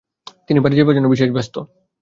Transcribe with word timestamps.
তিনি 0.47 0.59
বাড়ী 0.59 0.75
যাইবার 0.77 0.95
জন্য 0.97 1.07
বিশেষ 1.13 1.29
ব্যস্ত। 1.33 1.55